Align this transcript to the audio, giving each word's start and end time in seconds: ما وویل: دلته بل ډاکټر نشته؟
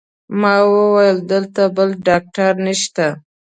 ما 0.39 0.55
وویل: 0.73 1.17
دلته 1.31 1.61
بل 1.75 1.89
ډاکټر 2.07 2.53
نشته؟ 2.65 3.07